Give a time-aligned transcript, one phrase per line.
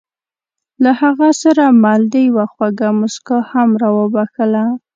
[0.83, 4.65] له هغه سره مل دې یوه خوږه موسکا هم را وبښله.